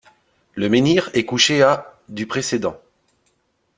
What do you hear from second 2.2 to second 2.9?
précédent.